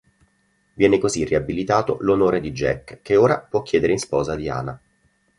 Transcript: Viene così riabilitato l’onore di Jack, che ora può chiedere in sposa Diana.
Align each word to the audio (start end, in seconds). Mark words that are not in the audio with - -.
Viene 0.73 0.97
così 0.97 1.25
riabilitato 1.25 1.97
l’onore 1.99 2.39
di 2.39 2.51
Jack, 2.51 3.03
che 3.03 3.15
ora 3.17 3.39
può 3.39 3.61
chiedere 3.61 3.91
in 3.93 3.99
sposa 3.99 4.33
Diana. 4.33 4.81